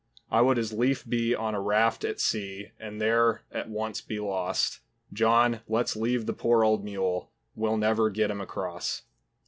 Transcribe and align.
I 0.31 0.41
would 0.41 0.57
as 0.57 0.73
leaf 0.73 1.05
be 1.07 1.35
on 1.35 1.53
a 1.53 1.61
raft 1.61 2.03
at 2.03 2.19
sea 2.19 2.71
And 2.79 2.99
there 2.99 3.43
at 3.51 3.69
once 3.69 4.01
be 4.01 4.19
lost. 4.19 4.79
John, 5.13 5.61
let's 5.67 5.95
leave 5.95 6.25
the 6.25 6.33
poor 6.33 6.63
old 6.63 6.83
mule, 6.83 7.29
We'll 7.53 7.77
never 7.77 8.09
get 8.09 8.31
him 8.31 8.41
across! 8.41 9.03